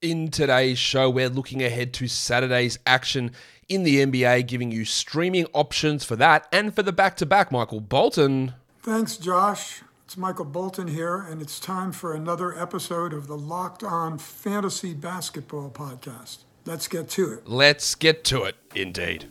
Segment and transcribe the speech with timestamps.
[0.00, 3.32] In today's show, we're looking ahead to Saturday's action
[3.68, 7.50] in the NBA, giving you streaming options for that and for the back to back.
[7.50, 8.54] Michael Bolton.
[8.80, 9.82] Thanks, Josh.
[10.04, 14.94] It's Michael Bolton here, and it's time for another episode of the Locked On Fantasy
[14.94, 16.44] Basketball Podcast.
[16.64, 17.48] Let's get to it.
[17.48, 19.24] Let's get to it, indeed.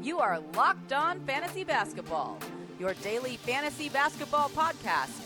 [0.00, 2.38] You are Locked On Fantasy Basketball,
[2.78, 5.25] your daily fantasy basketball podcast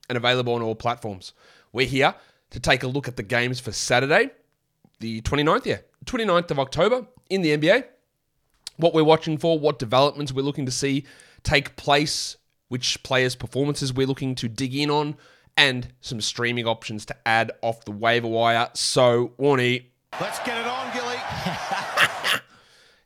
[0.11, 1.31] and available on all platforms.
[1.71, 2.13] We're here
[2.49, 4.31] to take a look at the games for Saturday,
[4.99, 7.85] the 29th, yeah, 29th of October in the NBA.
[8.75, 11.05] What we're watching for, what developments we're looking to see
[11.43, 12.35] take place,
[12.67, 15.15] which players' performances we're looking to dig in on,
[15.55, 18.69] and some streaming options to add off the waiver wire.
[18.73, 19.85] So, Warnie.
[20.19, 21.15] Let's get it on, Gilly.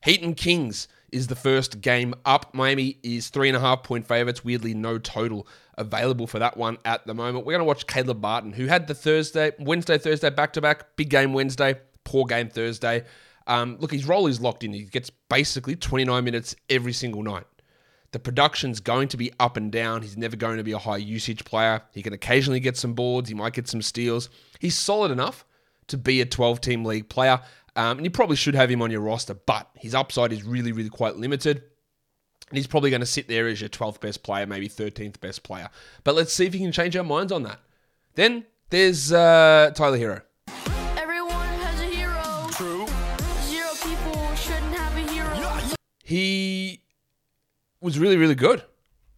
[0.03, 2.53] Heat and Kings is the first game up.
[2.53, 4.44] Miami is three and a half point favorites.
[4.44, 7.45] Weirdly, no total available for that one at the moment.
[7.45, 10.95] We're going to watch Caleb Martin, who had the Thursday, Wednesday, Thursday back to back.
[10.95, 13.03] Big game Wednesday, poor game Thursday.
[13.48, 14.73] Um, look, his role is locked in.
[14.73, 17.45] He gets basically 29 minutes every single night.
[18.11, 20.02] The production's going to be up and down.
[20.02, 21.81] He's never going to be a high usage player.
[21.92, 23.28] He can occasionally get some boards.
[23.30, 24.30] He might get some steals.
[24.59, 25.45] He's solid enough
[25.88, 27.42] to be a 12 team league player.
[27.76, 30.72] Um, and you probably should have him on your roster, but his upside is really,
[30.72, 31.64] really quite limited.
[32.50, 35.44] And he's probably going to sit there as your 12th best player, maybe 13th best
[35.44, 35.70] player.
[36.04, 37.59] But let's see if he can change our minds on that.
[38.14, 40.22] Then there's uh, Tyler Herro.
[40.98, 42.48] Everyone has a hero.
[42.52, 42.88] True.
[43.44, 45.76] Zero people shouldn't have a hero.
[46.04, 46.82] He
[47.82, 48.64] was really, really good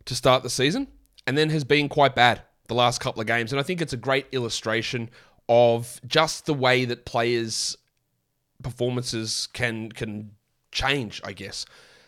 [0.05, 0.87] to start the season
[1.27, 3.51] and then has been quite bad the last couple of games.
[3.51, 5.09] And I think it's a great illustration
[5.49, 7.77] of just the way that players'
[8.61, 10.31] performances can can
[10.71, 11.65] change, I guess.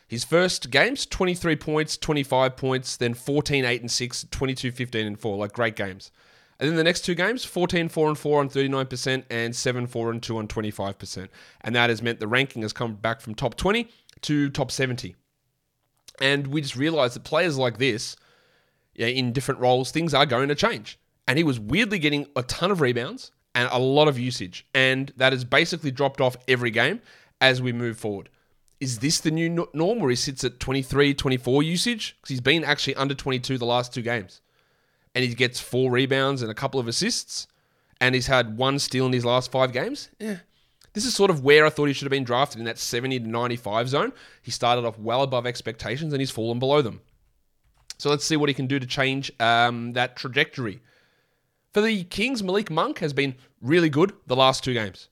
[0.07, 5.19] His first games, 23 points, 25 points, then 14, 8 and 6, 22, 15 and
[5.19, 6.11] 4, like great games.
[6.59, 10.11] And then the next two games, 14, 4 and 4 on 39% and 7, 4
[10.11, 11.27] and 2 on 25%.
[11.61, 13.87] And that has meant the ranking has come back from top 20
[14.21, 15.16] to top 70.
[16.19, 18.17] And we just realized that players like this,
[18.95, 20.99] yeah, in different roles, things are going to change.
[21.27, 24.65] And he was weirdly getting a ton of rebounds and a lot of usage.
[24.73, 27.01] And that has basically dropped off every game
[27.41, 28.29] as we move forward.
[28.79, 32.15] Is this the new no- norm where he sits at 23, 24 usage?
[32.17, 34.41] Because he's been actually under 22 the last two games.
[35.13, 37.47] And he gets four rebounds and a couple of assists.
[37.99, 40.09] And he's had one steal in his last five games.
[40.19, 40.37] Yeah.
[40.93, 43.19] This is sort of where I thought he should have been drafted in that 70
[43.19, 44.13] to 95 zone.
[44.41, 47.01] He started off well above expectations and he's fallen below them.
[47.97, 50.81] So let's see what he can do to change um, that trajectory.
[51.74, 55.09] For the Kings, Malik Monk has been really good the last two games.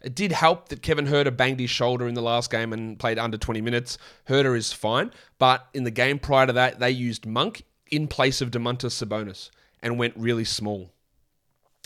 [0.00, 3.18] It did help that Kevin Huerter banged his shoulder in the last game and played
[3.18, 3.98] under 20 minutes.
[4.24, 8.40] Herter is fine, but in the game prior to that, they used Monk in place
[8.40, 9.50] of Domantas Sabonis
[9.82, 10.90] and went really small.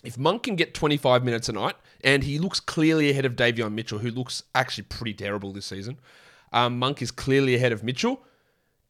[0.05, 3.73] If Monk can get 25 minutes a night, and he looks clearly ahead of Davion
[3.73, 5.99] Mitchell, who looks actually pretty terrible this season,
[6.53, 8.25] um, Monk is clearly ahead of Mitchell.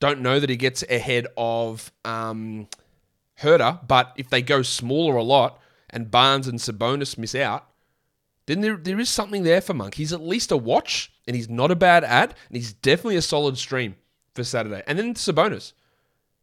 [0.00, 2.66] Don't know that he gets ahead of um,
[3.40, 5.60] Huerter, but if they go smaller a lot
[5.90, 7.68] and Barnes and Sabonis miss out,
[8.46, 9.94] then there, there is something there for Monk.
[9.94, 13.22] He's at least a watch, and he's not a bad ad, and he's definitely a
[13.22, 13.96] solid stream
[14.34, 14.82] for Saturday.
[14.86, 15.72] And then Sabonis,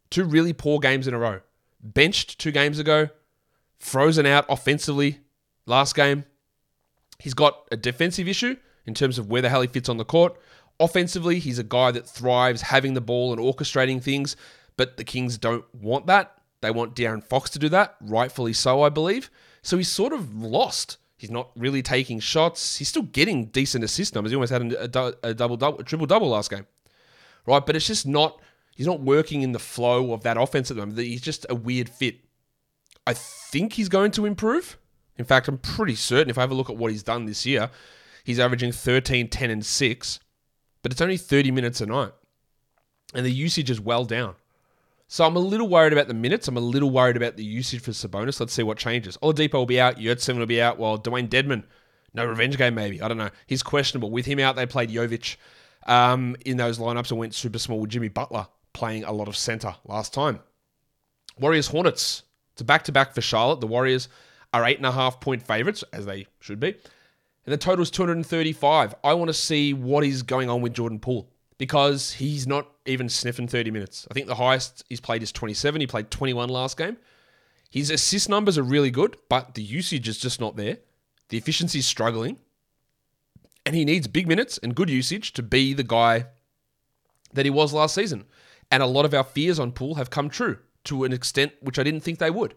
[0.08, 1.40] two really poor games in a row.
[1.82, 3.08] Benched two games ago,
[3.78, 5.20] frozen out offensively
[5.66, 6.24] last game.
[7.18, 10.04] He's got a defensive issue in terms of where the hell he fits on the
[10.04, 10.38] court.
[10.78, 14.36] Offensively, he's a guy that thrives having the ball and orchestrating things,
[14.76, 16.39] but the Kings don't want that.
[16.60, 19.30] They want De'Aaron Fox to do that, rightfully so, I believe.
[19.62, 20.98] So he's sort of lost.
[21.16, 22.78] He's not really taking shots.
[22.78, 24.32] He's still getting decent assist numbers.
[24.32, 26.66] He almost had a, a, a double double, a triple double last game,
[27.46, 27.64] right?
[27.64, 28.40] But it's just not.
[28.74, 30.98] He's not working in the flow of that offense at the moment.
[30.98, 32.20] He's just a weird fit.
[33.06, 34.78] I think he's going to improve.
[35.18, 37.44] In fact, I'm pretty certain if I have a look at what he's done this
[37.44, 37.70] year,
[38.24, 40.20] he's averaging 13, 10, and 6,
[40.82, 42.12] but it's only 30 minutes a night.
[43.12, 44.36] And the usage is well down.
[45.12, 46.46] So I'm a little worried about the minutes.
[46.46, 48.38] I'm a little worried about the usage for Sabonis.
[48.38, 49.16] Let's see what changes.
[49.16, 49.96] Oladipo will be out.
[49.96, 50.78] Yurtseven will be out.
[50.78, 51.64] Well, Dewayne Dedmon,
[52.14, 53.02] no revenge game maybe.
[53.02, 53.30] I don't know.
[53.48, 54.12] He's questionable.
[54.12, 55.34] With him out, they played Jovic
[55.88, 59.36] um, in those lineups and went super small with Jimmy Butler playing a lot of
[59.36, 60.38] center last time.
[61.40, 62.22] Warriors Hornets.
[62.52, 63.60] It's a back to back for Charlotte.
[63.60, 64.08] The Warriors
[64.54, 66.68] are eight and a half point favorites, as they should be.
[66.68, 68.94] And the total is 235.
[69.02, 71.28] I want to see what is going on with Jordan Poole
[71.60, 74.08] because he's not even sniffing 30 minutes.
[74.10, 75.82] I think the highest he's played is 27.
[75.82, 76.96] He played 21 last game.
[77.68, 80.78] His assist numbers are really good, but the usage is just not there.
[81.28, 82.38] The efficiency is struggling.
[83.66, 86.28] And he needs big minutes and good usage to be the guy
[87.34, 88.24] that he was last season.
[88.70, 91.78] And a lot of our fears on Poole have come true to an extent which
[91.78, 92.54] I didn't think they would.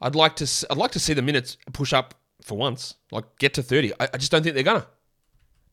[0.00, 3.54] I'd like to I'd like to see the minutes push up for once, like get
[3.54, 3.92] to 30.
[3.98, 4.86] I, I just don't think they're gonna.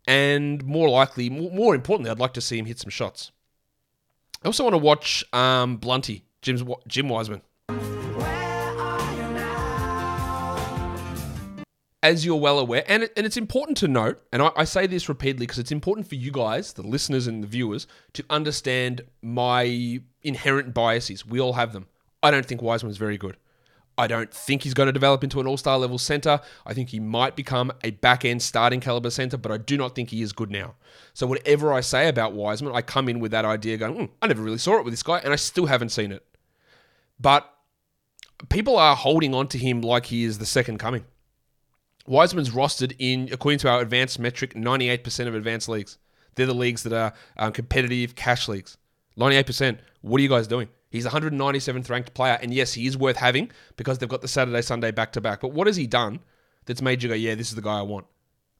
[0.07, 3.31] And more likely, more, importantly, I'd like to see him hit some shots.
[4.43, 7.41] I also want to watch um, Blunty, Jim's, Jim Wiseman.
[12.01, 14.87] As you're well aware, and, it, and it's important to note, and I, I say
[14.87, 19.03] this repeatedly because it's important for you guys, the listeners and the viewers, to understand
[19.21, 21.25] my inherent biases.
[21.25, 21.87] We all have them.
[22.21, 23.37] I don't think Wiseman's very good.
[23.97, 26.39] I don't think he's going to develop into an all star level center.
[26.65, 29.95] I think he might become a back end starting caliber center, but I do not
[29.95, 30.75] think he is good now.
[31.13, 34.27] So, whatever I say about Wiseman, I come in with that idea going, mm, I
[34.27, 36.25] never really saw it with this guy, and I still haven't seen it.
[37.19, 37.49] But
[38.49, 41.05] people are holding on to him like he is the second coming.
[42.05, 45.97] Wiseman's rostered in, according to our advanced metric, 98% of advanced leagues.
[46.35, 48.77] They're the leagues that are um, competitive cash leagues.
[49.17, 49.77] 98%.
[50.01, 50.67] What are you guys doing?
[50.93, 54.61] He's 197th ranked player, and yes, he is worth having because they've got the Saturday
[54.61, 55.41] Sunday back to back.
[55.41, 56.19] But what has he done
[56.67, 58.05] that's made you go, yeah, this is the guy I want?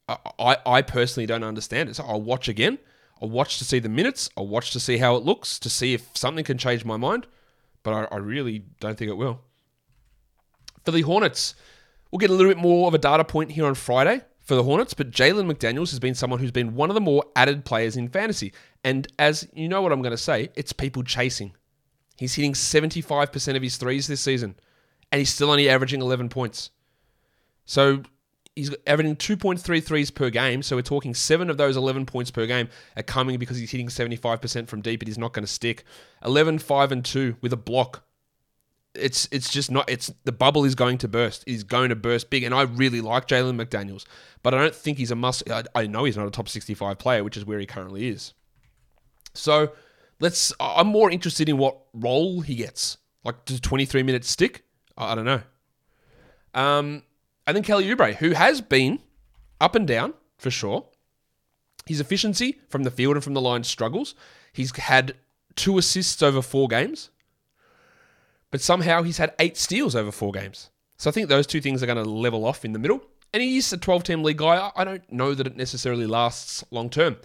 [0.09, 1.95] I, I, I personally don't understand it.
[1.95, 2.79] So I'll watch again.
[3.21, 4.31] I'll watch to see the minutes.
[4.35, 7.27] I'll watch to see how it looks to see if something can change my mind.
[7.83, 9.41] But I, I really don't think it will.
[10.83, 11.53] For the Hornets,
[12.09, 14.63] we'll get a little bit more of a data point here on Friday for the
[14.63, 17.95] Hornets, but Jalen McDaniels has been someone who's been one of the more added players
[17.95, 18.53] in fantasy.
[18.83, 21.53] And as you know what I'm going to say, it's people chasing.
[22.17, 24.55] He's hitting 75% of his threes this season,
[25.11, 26.69] and he's still only averaging 11 points.
[27.65, 28.03] So
[28.55, 30.61] he's averaging 2.3 threes per game.
[30.61, 33.87] So we're talking seven of those 11 points per game are coming because he's hitting
[33.87, 35.01] 75% from deep.
[35.01, 35.83] And he's not going to stick.
[36.23, 38.03] 11, 5, and 2 with a block.
[38.95, 39.89] It's it's just not.
[39.89, 41.43] It's the bubble is going to burst.
[41.47, 44.05] He's going to burst big, and I really like Jalen McDaniels,
[44.43, 45.49] but I don't think he's a must.
[45.49, 48.35] I, I know he's not a top 65 player, which is where he currently is.
[49.33, 49.71] So
[50.19, 50.53] Let's.
[50.59, 52.97] I'm more interested in what role he gets.
[53.23, 54.63] Like, does 23 minutes stick?
[54.97, 55.41] I don't know.
[56.53, 57.03] Um,
[57.47, 58.99] and then Kelly Oubre, who has been
[59.59, 60.85] up and down for sure.
[61.85, 64.15] His efficiency from the field and from the line struggles.
[64.53, 65.15] He's had
[65.55, 67.09] two assists over four games,
[68.51, 70.69] but somehow he's had eight steals over four games.
[70.97, 73.01] So I think those two things are going to level off in the middle.
[73.33, 74.71] And he's a 12 team league guy.
[74.75, 77.17] I don't know that it necessarily lasts long term.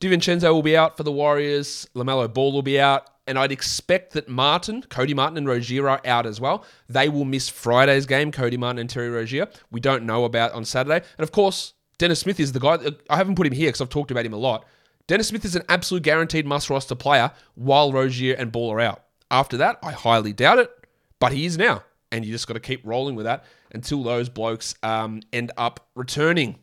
[0.00, 1.88] DiVincenzo will be out for the Warriors.
[1.94, 3.08] LaMelo Ball will be out.
[3.26, 6.64] And I'd expect that Martin, Cody Martin, and Rozier are out as well.
[6.88, 9.48] They will miss Friday's game, Cody Martin and Terry Rozier.
[9.70, 10.96] We don't know about on Saturday.
[10.96, 12.78] And of course, Dennis Smith is the guy.
[13.08, 14.66] I haven't put him here because I've talked about him a lot.
[15.06, 19.04] Dennis Smith is an absolute guaranteed must roster player while Rozier and Ball are out.
[19.30, 20.70] After that, I highly doubt it,
[21.18, 21.82] but he is now.
[22.12, 25.88] And you just got to keep rolling with that until those blokes um, end up
[25.94, 26.58] returning.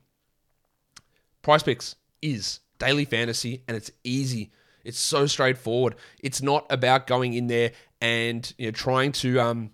[1.43, 4.51] PrizePicks is daily fantasy, and it's easy.
[4.83, 5.95] It's so straightforward.
[6.19, 9.69] It's not about going in there and you know trying to um,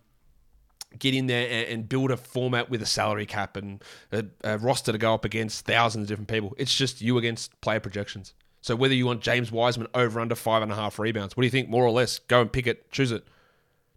[0.99, 3.81] get in there and, build a format with a salary cap and
[4.11, 6.53] a, a roster to go up against thousands of different people.
[6.57, 8.33] It's just you against player projections.
[8.61, 11.47] So whether you want James Wiseman over under five and a half rebounds, what do
[11.47, 11.69] you think?
[11.69, 13.23] More or less, go and pick it, choose it.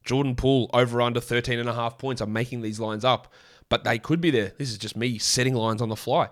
[0.05, 2.21] Jordan Poole over under 13 and a half points.
[2.21, 3.33] I'm making these lines up,
[3.69, 4.53] but they could be there.
[4.59, 6.29] This is just me setting lines on the fly.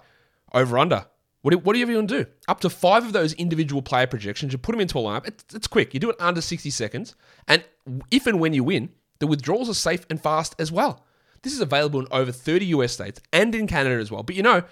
[0.54, 1.06] Over under
[1.42, 2.26] what do, what do you even do?
[2.48, 5.26] Up to five of those individual player projections, you put them into a lineup.
[5.26, 5.94] It's, it's quick.
[5.94, 7.14] You do it under 60 seconds.
[7.46, 7.64] And
[8.10, 8.90] if and when you win,
[9.20, 11.04] the withdrawals are safe and fast as well.
[11.42, 14.22] This is available in over 30 US states and in Canada as well.
[14.22, 14.62] But you know,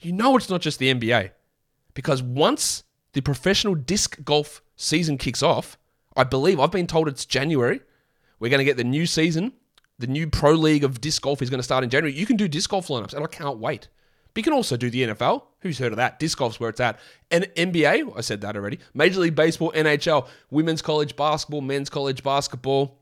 [0.00, 1.30] you know it's not just the NBA.
[1.94, 5.78] Because once the professional disc golf season kicks off,
[6.16, 7.80] I believe I've been told it's January.
[8.38, 9.52] We're going to get the new season.
[9.98, 12.18] The new pro league of disc golf is going to start in January.
[12.18, 13.88] You can do disc golf lineups, and I can't wait.
[14.36, 15.44] But you can also do the NFL.
[15.60, 16.18] Who's heard of that?
[16.18, 17.00] Disc golf's where it's at.
[17.30, 18.78] And NBA, I said that already.
[18.92, 22.98] Major League Baseball, NHL, women's college basketball, men's college basketball,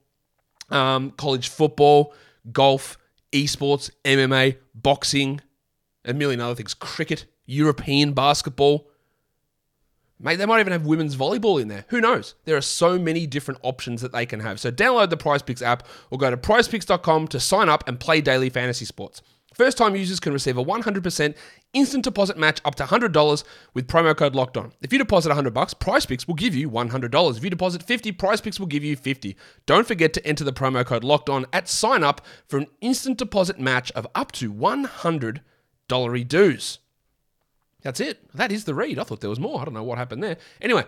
[0.70, 2.14] um, college football,
[2.52, 2.98] golf,
[3.32, 5.40] esports, MMA, boxing,
[6.04, 6.72] a million other things.
[6.72, 8.86] Cricket, European basketball.
[10.20, 11.84] Mate, they might even have women's volleyball in there.
[11.88, 12.36] Who knows?
[12.44, 14.60] There are so many different options that they can have.
[14.60, 18.50] So download the PrizePicks app or go to prizepicks.com to sign up and play daily
[18.50, 19.20] fantasy sports.
[19.54, 21.34] First time users can receive a 100%
[21.73, 24.73] instant deposit match up to $100 with promo code locked on.
[24.82, 27.37] If you deposit 100 bucks, PrizePicks will give you $100.
[27.37, 29.37] If you deposit 50, PrizePicks will give you 50.
[29.66, 33.18] Don't forget to enter the promo code locked on at sign up for an instant
[33.18, 35.40] deposit match of up to $100
[36.28, 36.78] dues.
[37.82, 38.32] That's it.
[38.34, 38.99] That is the read.
[38.99, 39.61] I thought there was more.
[39.61, 40.38] I don't know what happened there.
[40.61, 40.84] Anyway,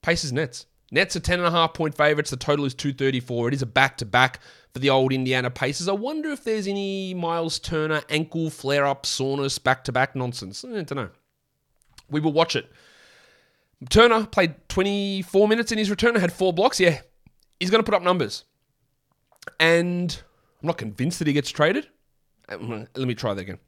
[0.00, 0.66] Pacers Nets.
[0.92, 2.30] Nets are 10.5 point favourites.
[2.30, 3.48] The total is 234.
[3.48, 4.40] It is a back to back
[4.74, 5.88] for the old Indiana Pacers.
[5.88, 10.64] I wonder if there's any Myles Turner ankle flare up, soreness, back to back nonsense.
[10.64, 11.08] I don't know.
[12.10, 12.70] We will watch it.
[13.88, 16.78] Turner played 24 minutes in his return, had four blocks.
[16.78, 17.00] Yeah,
[17.58, 18.44] he's going to put up numbers.
[19.58, 20.22] And
[20.60, 21.88] I'm not convinced that he gets traded.
[22.50, 22.58] Uh,
[22.94, 23.58] let me try that again.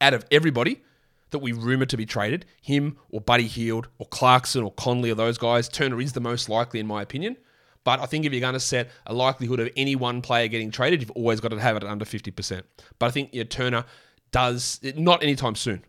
[0.00, 0.82] Out of everybody,
[1.30, 5.14] that we rumor to be traded, him or Buddy Hield or Clarkson or Conley or
[5.14, 7.36] those guys, Turner is the most likely in my opinion.
[7.84, 10.70] But I think if you're going to set a likelihood of any one player getting
[10.70, 12.62] traded, you've always got to have it under 50%.
[12.98, 13.84] But I think know, Turner
[14.30, 15.84] does, not anytime soon.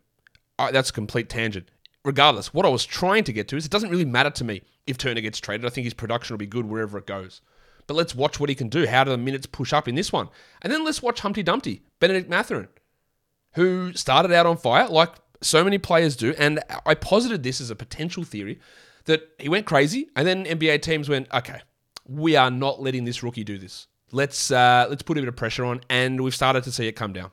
[0.57, 1.69] that's a complete tangent.
[2.05, 4.61] Regardless, what I was trying to get to is it doesn't really matter to me
[4.87, 5.65] if Turner gets traded.
[5.65, 7.41] I think his production will be good wherever it goes.
[7.85, 8.87] But let's watch what he can do.
[8.87, 10.29] How do the minutes push up in this one?
[10.61, 12.67] And then let's watch Humpty Dumpty, Bennedict Mathurin,
[13.55, 15.09] who started out on fire like
[15.41, 16.33] so many players do.
[16.37, 18.59] And I posited this as a potential theory
[19.05, 21.61] that he went crazy, and then NBA teams went, okay,
[22.05, 23.87] we are not letting this rookie do this.
[24.11, 26.93] Let's uh, let's put a bit of pressure on, and we've started to see it
[26.93, 27.31] come down.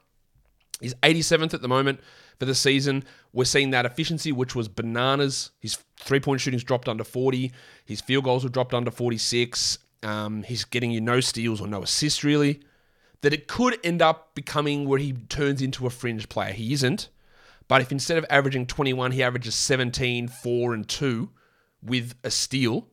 [0.81, 2.01] He's 87th at the moment
[2.39, 3.05] for the season.
[3.33, 5.53] We're seeing that efficiency, which was bananas.
[5.59, 7.51] His three point shooting's dropped under 40.
[7.87, 9.79] His field goals have dropped under 46.
[10.03, 12.61] Um, he's getting you no steals or no assists, really.
[13.23, 16.53] That it could end up becoming where he turns into a fringe player.
[16.53, 17.09] He isn't.
[17.69, 21.31] But if instead of averaging 21, he averages 17, 4, and 2
[21.83, 22.89] with a steal,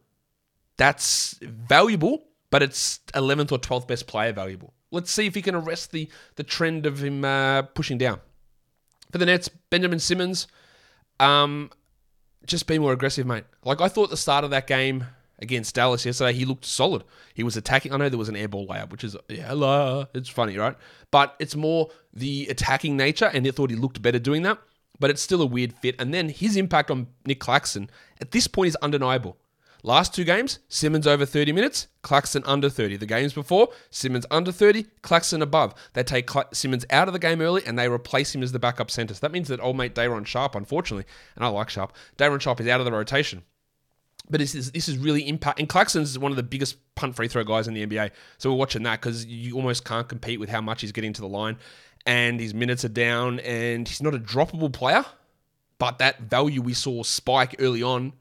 [0.78, 4.74] that's valuable, but it's 11th or 12th best player valuable.
[4.92, 8.20] Let's see if he can arrest the, the trend of him uh, pushing down.
[9.12, 10.48] For the Nets, Benjamin Simmons,
[11.20, 11.70] um,
[12.46, 13.46] just be more aggressive, mate.
[13.64, 15.06] Like I thought the start of that game
[15.40, 17.04] against Dallas yesterday, he looked solid.
[17.34, 17.94] He was attacking.
[17.94, 20.06] I know there was an airball layup, which is yeah.
[20.14, 20.76] It's funny, right?
[21.12, 24.60] But it's more the attacking nature, and they thought he looked better doing that.
[25.00, 25.96] But it's still a weird fit.
[26.00, 27.90] And then his impact on Nic Claxton
[28.22, 29.38] at this point is undeniable.
[29.86, 32.96] Last two games, Simmons over 30 minutes, Claxton under 30.
[32.96, 35.76] The games before, Simmons under 30, Claxton above.
[35.92, 38.60] They take Cla- Simmons out of the game early and they replace him as the
[38.60, 39.14] backup center.
[39.14, 41.04] So that means that old mate Day'Ron Sharpe, unfortunately,
[41.36, 43.44] and I like Sharp, Day'Ron Sharpe is out of the rotation.
[44.30, 45.60] But this is, this is really impact.
[45.60, 48.12] And Claxton's one of the biggest punt free throw guys in the NBA.
[48.38, 51.22] So we're watching that because you almost can't compete with how much he's getting to
[51.22, 51.58] the line.
[52.06, 55.06] And his minutes are down, and he's not a droppable player.
[55.78, 58.14] But that value we saw spike early on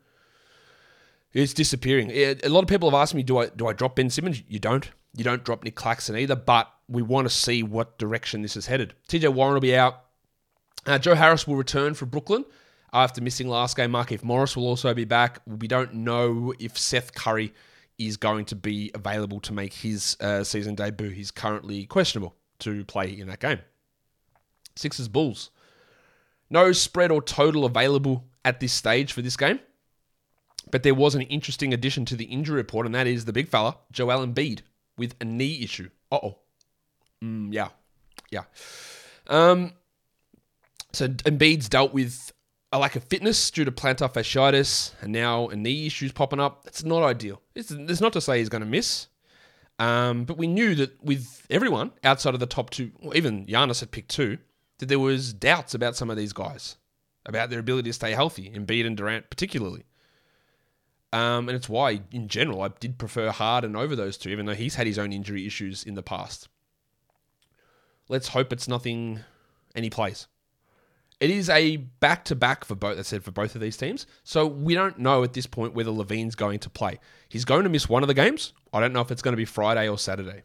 [1.32, 2.11] is disappearing.
[2.11, 4.42] A lot of people have asked me, do I do I drop Ben Simmons?
[4.49, 4.90] You don't.
[5.16, 6.37] You don't drop Nic Claxton either.
[6.37, 8.94] But we want to see what direction this is headed.
[9.09, 10.04] TJ Warren will be out.
[10.87, 12.44] Uh, Joe Harris will return for Brooklyn
[12.92, 13.92] after missing last game.
[13.92, 15.40] Markieff Morris will also be back.
[15.46, 17.52] We don't know if Seth Curry
[17.99, 21.11] is going to be available to make his uh, season debut.
[21.11, 23.61] He's currently questionable to play in that game.
[24.76, 25.50] Sixers Bulls.
[26.50, 29.61] No spread or total available at this stage for this game.
[30.70, 33.49] But there was an interesting addition to the injury report, and that is the big
[33.49, 34.61] fella, Joel Embiid,
[34.96, 35.90] with a knee issue.
[36.11, 36.38] Uh oh.
[37.22, 37.68] Mm, yeah.
[38.30, 38.44] Yeah.
[39.26, 39.72] Um,
[40.92, 42.32] so Embiid's dealt with
[42.73, 46.64] a lack of fitness due to plantar fasciitis and now a knee issues popping up.
[46.67, 47.43] It's not ideal.
[47.55, 49.09] It's, it's not to say he's going to miss.
[49.79, 53.91] Um, but we knew that with everyone outside of the top two, even Giannis had
[53.91, 54.38] picked two,
[54.79, 56.76] that there was doubts about some of these guys,
[57.26, 59.85] about their ability to stay healthy, Embiid and Durant particularly.
[61.12, 64.55] Um, and it's why, in general, I did prefer Harden over those two, even though
[64.55, 66.49] he's had his own injury issues in the past.
[68.09, 69.21] Let's hope it's nothing
[69.75, 70.26] any plays.
[71.23, 72.99] It is a back to back for both.
[72.99, 75.93] I said for both of these teams, so we don't know at this point whether
[75.93, 76.99] LaVine's going to play.
[77.29, 78.55] He's going to miss one of the games.
[78.73, 80.43] I don't know if it's going to be Friday or Saturday.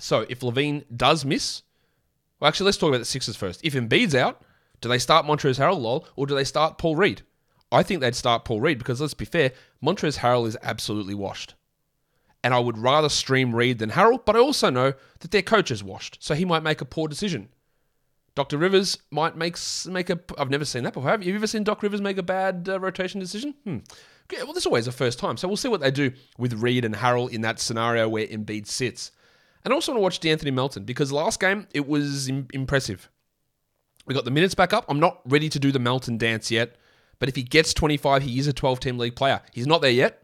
[0.00, 1.62] So if LaVine does miss,
[2.40, 3.64] well, actually, let's talk about the Sixers first.
[3.64, 4.42] If Embiid's out,
[4.80, 7.22] do they start Montrezl Harrell, lol, or do they start Paul Reed?
[7.70, 11.54] I think they'd start Paul Reed because let's be fair, Montrezl Harrell is absolutely washed.
[12.42, 15.70] And I would rather stream Reed than Harrell, but I also know that their coach
[15.70, 17.50] is washed, so he might make a poor decision.
[18.38, 18.56] Dr.
[18.56, 20.20] Rivers might make make a.
[20.38, 21.10] I've never seen that before.
[21.10, 23.52] Have you ever seen Doc Rivers make a bad uh, rotation decision?
[23.64, 23.78] Hmm.
[24.32, 26.52] Yeah, well, this is always a first time, so we'll see what they do with
[26.52, 29.10] Reed and Harrell in that scenario where Embiid sits.
[29.64, 33.10] And I also want to watch De'Anthony Melton because last game it was Im- impressive.
[34.06, 34.84] We got the minutes back up.
[34.88, 36.76] I'm not ready to do the Melton dance yet,
[37.18, 39.40] but if he gets 25, he is a 12 team league player.
[39.52, 40.22] He's not there yet.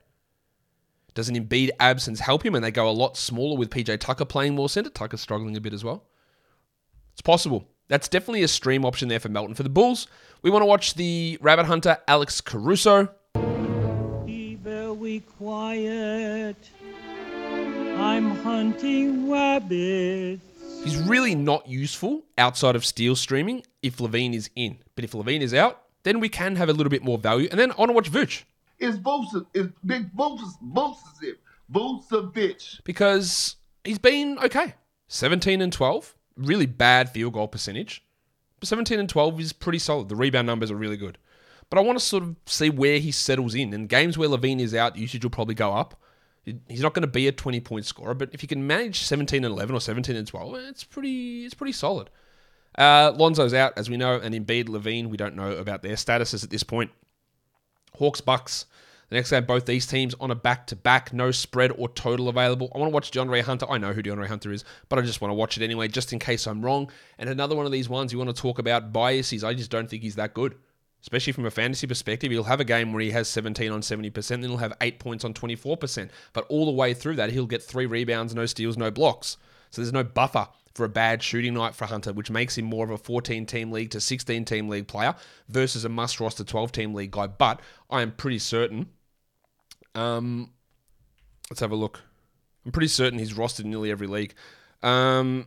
[1.14, 4.25] Does an Embiid absence help him and they go a lot smaller with PJ Tucker
[4.25, 4.90] playing more center?
[4.90, 6.04] Tucker's struggling a bit as well.
[7.14, 7.68] It's possible.
[7.88, 9.54] That's definitely a stream option there for Melton.
[9.54, 10.06] For the Bulls,
[10.42, 13.08] we want to watch the rabbit hunter Alex Caruso.
[14.24, 16.56] Be very quiet.
[17.96, 20.42] I'm hunting rabbits.
[20.82, 24.78] He's really not useful outside of steel streaming if LaVine is in.
[24.96, 27.48] But if LaVine is out, then we can have a little bit more value.
[27.50, 28.42] And then I want to watch Vooch
[28.78, 29.46] It's Vucevic.
[29.54, 31.36] It's Big Vucevic.
[31.72, 32.80] Vucevic.
[32.84, 34.74] because he's been okay.
[35.08, 38.04] 17 and 12, really bad field goal percentage.
[38.60, 40.08] But 17 and 12 is pretty solid.
[40.08, 41.18] The rebound numbers are really good.
[41.70, 43.72] But I want to sort of see where he settles in.
[43.72, 46.00] In games where LaVine is out, usage will probably go up.
[46.44, 49.44] He's not going to be a 20 point scorer, but if you can manage 17
[49.44, 52.10] and 11 or 17 and 12, it's pretty it's pretty solid.
[52.76, 56.44] Uh, Lonzo's out, as we know, and Embiid, LaVine, we don't know about their statuses
[56.44, 56.90] at this point.
[57.94, 58.66] Hawks, Bucks.
[59.08, 62.28] The next game, both these teams on a back to back, no spread or total
[62.28, 62.70] available.
[62.75, 63.66] I want to watch DeAndre Hunter.
[63.70, 66.12] I know who DeAndre Hunter is, but I just want to watch it anyway, just
[66.12, 66.90] in case I'm wrong.
[67.18, 69.44] And another one of these ones you want to talk about biases.
[69.44, 70.54] I just don't think he's that good,
[71.02, 72.30] especially from a fantasy perspective.
[72.30, 75.25] He'll have a game where he has 17 on 70%, then he'll have eight points
[75.25, 76.08] on 24%.
[76.32, 79.37] But all the way through that, he'll get three rebounds, no steals, no blocks.
[79.70, 82.84] So there's no buffer for a bad shooting night for Hunter, which makes him more
[82.84, 85.14] of a 14 team league to 16 team league player
[85.48, 87.26] versus a must roster 12 team league guy.
[87.26, 88.88] But I am pretty certain.
[89.94, 90.50] Um,
[91.50, 92.00] let's have a look.
[92.66, 94.34] I'm pretty certain he's rostered nearly every league.
[94.82, 95.46] Um,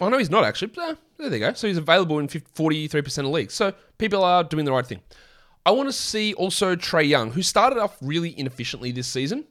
[0.00, 0.72] well, no, he's not actually.
[0.78, 1.52] Eh, there they go.
[1.52, 3.54] So he's available in 43% of leagues.
[3.54, 5.00] So people are doing the right thing.
[5.64, 9.46] I want to see also Trae Young, who started off really inefficiently this season,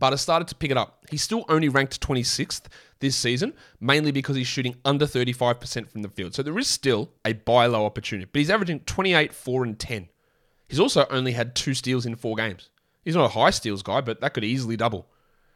[0.00, 1.04] but has started to pick it up.
[1.10, 2.62] He's still only ranked 26th
[2.98, 6.34] this season, mainly because he's shooting under 35% from the field.
[6.34, 10.08] So there is still a buy low opportunity, but he's averaging 28, 4, and 10.
[10.68, 12.70] He's also only had two steals in four games.
[13.04, 15.06] He's not a high steals guy, but that could easily double.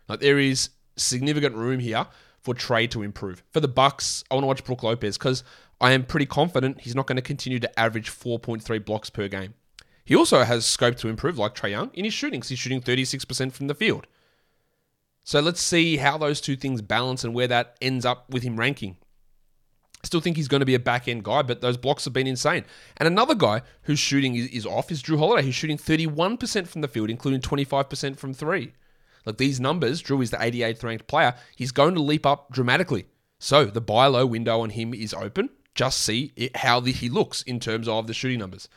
[0.08, 2.06] Like there is significant room here
[2.40, 3.42] for Trae to improve.
[3.50, 5.42] For the Bucks, I want to watch Brook Lopez because
[5.80, 9.54] I am pretty confident he's not going to continue to average 4.3 blocks per game.
[10.04, 12.42] He also has scope to improve, like Trae Young, in his shooting.
[12.42, 14.06] He's shooting 36% from the field.
[15.24, 18.58] So let's see how those two things balance and where that ends up with him
[18.58, 18.98] ranking.
[20.02, 22.12] I still think he's going to be a back end guy, but those blocks have
[22.12, 22.66] been insane.
[22.98, 25.46] And another guy whose shooting is, off is Jrue Holiday.
[25.46, 28.74] He's shooting 31% from the field, including 25% from three.
[29.24, 31.34] Like these numbers, Drew is the 88th ranked player.
[31.56, 33.06] He's going to leap up dramatically.
[33.38, 35.48] So the buy low window on him is open.
[35.74, 38.68] Just see it, how the, he looks in terms of the shooting numbers.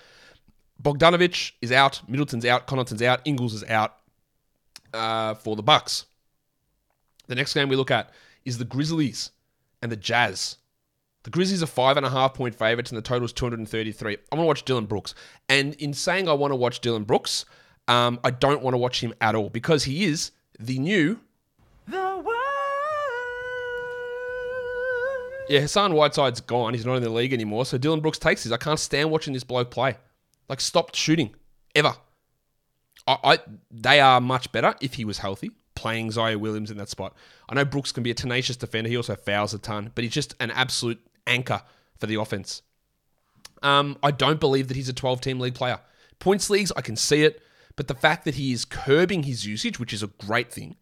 [0.82, 3.98] Bogdanovic is out, Middleton's out, Connaughton's out, Ingles is out
[4.94, 6.06] uh, for the Bucks.
[7.28, 8.12] The next game we look at
[8.46, 9.32] is the Grizzlies
[9.82, 10.58] and the Jazz.
[11.24, 14.18] The Grizzlies are five and a half point favorites, and the total is 233.
[14.32, 15.14] I want to watch Dillon Brooks.
[15.50, 17.46] And in saying I want to watch Dillon Brooks,
[17.88, 21.20] um, I don't want to watch him at all because he is the new.
[25.50, 26.74] Yeah, Hassan Whiteside's gone.
[26.74, 27.66] He's not in the league anymore.
[27.66, 28.52] So Dillon Brooks takes this.
[28.52, 29.96] I can't stand watching this bloke play.
[30.50, 31.34] Like, stop shooting.
[31.76, 31.94] Ever.
[33.06, 33.40] I, I
[33.72, 37.14] They are much better if he was healthy, playing Ziaire Williams in that spot.
[37.48, 38.90] I know Brooks can be a tenacious defender.
[38.90, 41.62] He also fouls a ton, but he's just an absolute anchor
[42.00, 42.64] for the offense.
[43.62, 45.80] Um, I don't believe that he's a 12 team league player.
[46.18, 47.44] Points leagues, I can see it,
[47.76, 50.78] but the fact that he is curbing his usage, which is a great thing,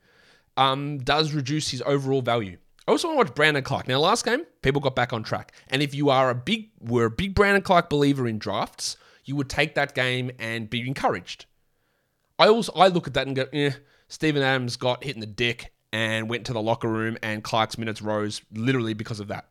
[0.56, 2.58] um, does reduce his overall value.
[2.88, 3.90] I also want to watch Brandon Clarke.
[3.90, 7.06] Now, last game, people got back on track, and if you are a big, were
[7.06, 11.48] a big Brandon Clarke believer in drafts, you would take that game and be encouraged.
[12.40, 13.72] I also I look at that and go, eh,
[14.08, 17.78] Steven Adams got hit in the dick and went to the locker room, and Clarke's
[17.78, 19.48] minutes rose literally because of that.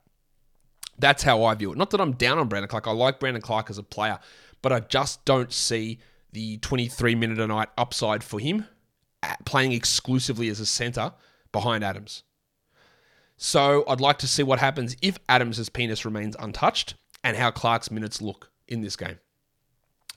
[0.98, 1.78] That's how I view it.
[1.78, 2.86] Not that I'm down on Brandon Clarke.
[2.86, 4.18] I like Brandon Clarke as a player,
[4.62, 5.98] but I just don't see
[6.32, 8.66] the 23 minute a night upside for him
[9.22, 11.12] uh, playing exclusively as a center
[11.50, 12.24] behind Adams.
[13.36, 17.90] So I'd like to see what happens if Adams' penis remains untouched and how Clarke's
[17.90, 19.18] minutes look in this game.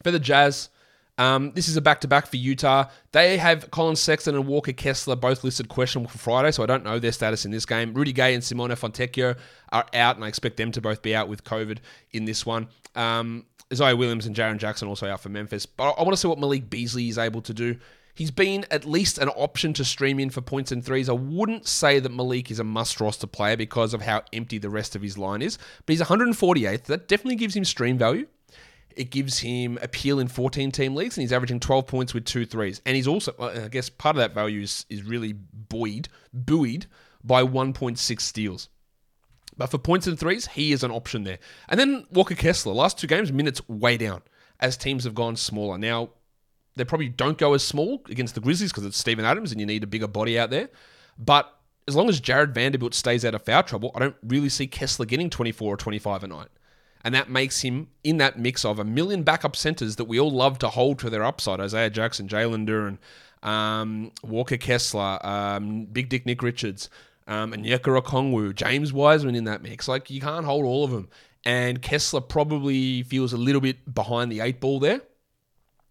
[0.04, 0.69] For the Jazz,
[1.17, 2.86] um, this is a back to back for Utah.
[3.12, 6.84] They have Collin Sexton and Walker Kessler both listed questionable for Friday, so I don't
[6.84, 7.93] know their status in this game.
[7.93, 9.36] Rudy Gay and Simone Fontecchio
[9.71, 11.80] are out, and I expect them to both be out with COVID
[12.12, 12.67] in this one.
[12.95, 15.65] Um, Isaiah Williams and Jaren Jackson also out for Memphis.
[15.65, 17.77] But I want to see what Malik Beasley is able to do.
[18.13, 21.08] He's been at least an option to stream in for points and threes.
[21.08, 24.71] I wouldn't say that Malik is a must roster player because of how empty the
[24.71, 26.84] rest of his line is, but he's 148th.
[26.86, 28.25] That definitely gives him stream value.
[28.97, 32.45] It gives him appeal in 14 team leagues, and he's averaging 12 points with two
[32.45, 32.81] threes.
[32.86, 36.88] And he's also, uh, I guess, part of that value is, is really buoyed, buoyed
[37.23, 38.69] by 1.6 steals.
[39.55, 41.39] But for points and threes, he is an option there.
[41.69, 44.21] And then Walker Kessler, last two games, minutes way down
[44.60, 45.77] as teams have gone smaller.
[45.77, 46.10] Now,
[46.75, 49.65] they probably don't go as small against the Grizzlies because it's Steven Adams and you
[49.65, 50.69] need a bigger body out there.
[51.17, 51.51] But
[51.88, 55.05] as long as Jarred Vanderbilt stays out of foul trouble, I don't really see Kessler
[55.05, 56.49] getting 24 or 25 a night.
[57.07, 60.29] And that makes him in that mix of a million backup centers that we all
[60.29, 62.97] love to hold to their upside Isaiah Jackson, Jalen Duren,
[63.49, 66.89] um, Walker Kessler, um, Big Dick Nick Richards,
[67.25, 69.87] um, and Yeka Okongwu, James Wiseman in that mix.
[69.87, 71.07] Like, you can't hold all of them.
[71.45, 74.99] And Kessler probably feels a little bit behind the eight ball there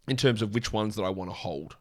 [0.06, 1.76] in terms of which ones that I want to hold.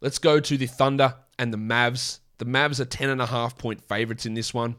[0.00, 2.18] Let's go to the Thunder and the Mavs.
[2.38, 4.74] The Mavs are 10.5 point favorites in this one.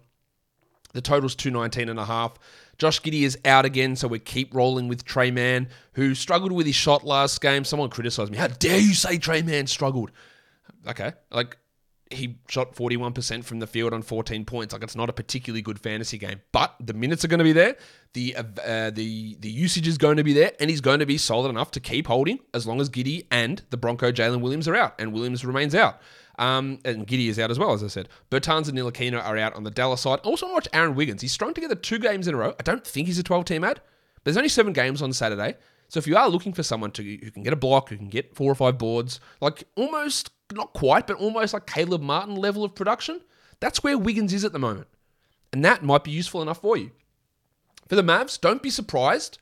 [0.92, 2.36] The total's 219.5.
[2.78, 6.66] Josh Giddey is out again, so we keep rolling with Tre Mann, who struggled with
[6.66, 7.64] his shot last game.
[7.64, 8.38] Someone criticized me.
[8.38, 10.12] How dare you say Tre Mann struggled?
[10.88, 11.58] Okay, like
[12.12, 14.74] he shot 41% from the field on 14 points.
[14.74, 17.52] Like it's not a particularly good fantasy game, but the minutes are going to be
[17.52, 17.78] there.
[18.14, 21.18] The uh, the the usage is going to be there, and he's going to be
[21.18, 24.76] solid enough to keep holding as long as Giddey and the Bronco Jalen Williams are
[24.76, 26.00] out, and Williams remains out.
[26.38, 28.10] Um, and Giddey is out as well, as I said.
[28.30, 30.20] Bertans and Ntilikina are out on the Dallas side.
[30.24, 31.22] I also want to watch Aaron Wiggins.
[31.22, 32.54] He's strung together two games in a row.
[32.60, 33.76] I don't think he's a 12 team ad.
[34.16, 35.56] but There's only seven games on Saturday.
[35.88, 38.10] So if you are looking for someone to who can get a block, who can
[38.10, 42.64] get four or five boards, like almost not quite, but almost like Caleb Martin level
[42.64, 43.22] of production,
[43.60, 44.88] that's where Wiggins is at the moment.
[45.54, 46.92] And that might be useful enough for you.
[47.88, 49.38] For the Mavs, don't be surprised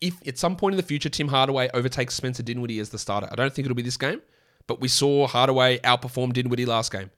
[0.00, 3.28] if at some point in the future Tim Hardaway overtakes Spencer Dinwiddie as the starter.
[3.30, 4.22] I don't think it'll be this game,
[4.68, 7.10] but we saw Hardaway outperform Dinwiddie last game.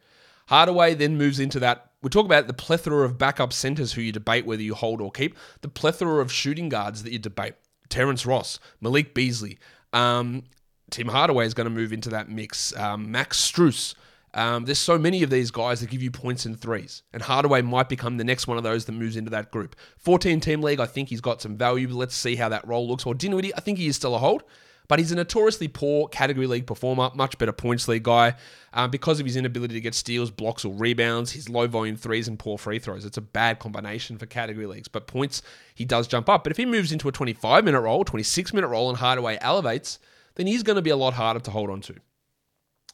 [0.47, 1.91] Hardaway then moves into that.
[2.03, 5.11] We talk about the plethora of backup centers who you debate whether you hold or
[5.11, 7.55] keep, the plethora of shooting guards that you debate.
[7.91, 9.59] Terrence Ross, Malik Beasley,
[9.93, 10.45] um,
[10.91, 12.77] Tim Hardaway is going to move into that mix.
[12.77, 13.95] Um, Max Strus.
[14.33, 17.63] Um, there's so many of these guys that give you points and threes, and Hardaway
[17.63, 19.75] might become the next one of those that moves into that group.
[19.99, 21.89] 14 team league, I think he's got some value.
[21.89, 23.05] Let's see how that role looks.
[23.05, 24.45] Or Dinwiddie, I think he is still a hold,
[24.91, 28.35] but he's a notoriously poor category league performer, much better points league guy
[28.75, 31.33] um, because of his inability to get steals, blocks, or rebounds.
[31.33, 33.05] His low volume threes and poor free throws.
[33.05, 35.41] It's a bad combination for category leagues, but points
[35.75, 36.45] he does jump up.
[36.45, 39.99] But if he moves into a 25 minute role, 26 minute role, and Hardaway elevates
[40.35, 41.95] then he's going to be a lot harder to hold on to.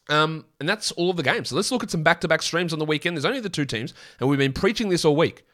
[0.09, 1.49] Um, and that's all of the games.
[1.49, 3.15] So let's look at some back to back streams on the weekend.
[3.15, 5.45] There's only the two teams, and we've been preaching this all week.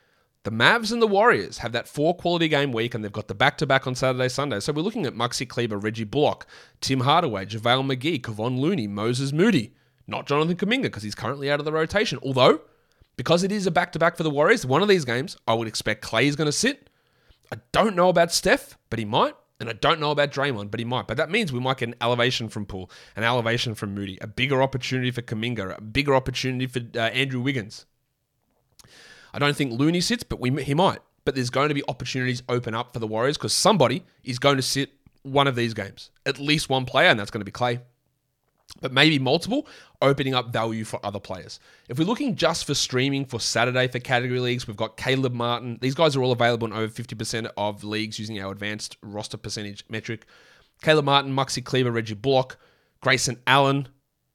[0.43, 3.33] The Mavs and the Warriors have that four quality game week, and they've got the
[3.33, 4.59] back to back on Saturday, Sunday.
[4.59, 6.45] So we're looking at Maxi Kleber, Reggie Bullock,
[6.81, 9.73] Tim Hardaway, JaVale McGee, Kevon Looney, Moses Moody.
[10.05, 12.19] Not Jonathan Kuminga because he's currently out of the rotation.
[12.21, 12.59] Although,
[13.15, 15.53] because it is a back to back for the Warriors, one of these games, I
[15.53, 16.89] would expect Clay is going to sit.
[17.49, 19.35] I don't know about Steph, but he might.
[19.61, 21.07] And I don't know about Draymond, but he might.
[21.07, 24.27] But that means we might get an elevation from Poole, an elevation from Moody, a
[24.27, 27.85] bigger opportunity for Kuminga, a bigger opportunity for uh, Andrew Wiggins.
[29.33, 30.99] I don't think Looney sits, but we, he might.
[31.25, 34.57] But there's going to be opportunities open up for the Warriors because somebody is going
[34.57, 34.91] to sit
[35.23, 37.79] one of these games, at least one player, and that's going to be Clay
[38.81, 39.67] but maybe multiple,
[40.01, 41.59] opening up value for other players.
[41.89, 45.77] If we're looking just for streaming for Saturday for category leagues, we've got Caleb Martin.
[45.81, 49.83] These guys are all available in over 50% of leagues using our advanced roster percentage
[49.89, 50.25] metric.
[50.81, 52.57] Caleb Martin, Maxi Kleber, Reggie Bullock,
[53.01, 53.87] Grayson Allen.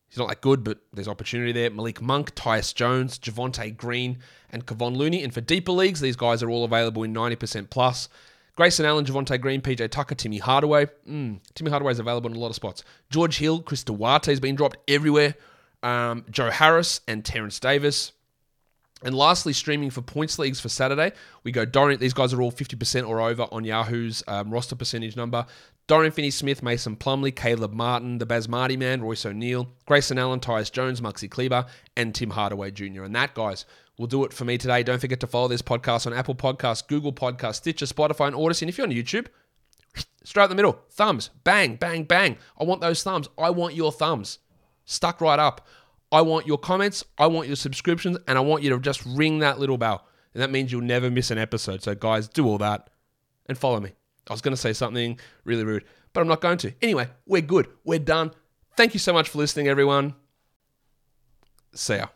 [0.08, 1.70] He's not that good, but there's opportunity there.
[1.70, 4.18] Malik Monk, Tyus Jones, Javonte Green,
[4.50, 5.22] and Kevon Looney.
[5.22, 8.08] And for deeper leagues, these guys are all available in 90% plus.
[8.56, 10.86] Grayson Allen, Javonte Green, PJ Tucker, Timmy Hardaway.
[11.08, 12.82] Mm, Timmy Hardaway is available in a lot of spots.
[13.10, 15.34] George Hill, Chris Duarte has been dropped everywhere.
[15.82, 18.12] Um, Joe Harris and Terrence Davis.
[19.04, 21.12] And lastly, streaming for points leagues for Saturday,
[21.44, 22.00] we go Dorian.
[22.00, 25.46] These guys are all 50% or over on Yahoo's um, roster percentage number.
[25.88, 30.70] Dorian Finney Smith, Mason Plumlee, Caleb Martin, the Basmati man, Royce O'Neale, Grayson Allen, Tyus
[30.70, 33.02] Jones, Maxi Kleber, and Tim Hardaway Jr.
[33.04, 33.64] And that, guys,
[33.96, 34.82] will do it for me today.
[34.82, 38.62] Don't forget to follow this podcast on Apple Podcasts, Google Podcasts, Stitcher, Spotify, and Audacy.
[38.62, 39.28] And if you're on YouTube,
[40.24, 42.36] straight out the middle, thumbs, bang, bang, bang.
[42.60, 43.28] I want those thumbs.
[43.38, 44.38] I want your thumbs
[44.84, 45.66] stuck right up.
[46.10, 49.40] I want your comments, I want your subscriptions, and I want you to just ring
[49.40, 50.06] that little bell.
[50.32, 51.82] And that means you'll never miss an episode.
[51.82, 52.88] So, guys, do all that
[53.46, 53.92] and follow me.
[54.28, 56.72] I was going to say something really rude, but I'm not going to.
[56.82, 57.68] Anyway, we're good.
[57.84, 58.32] We're done.
[58.76, 60.14] Thank you so much for listening, everyone.
[61.74, 62.06] See ya.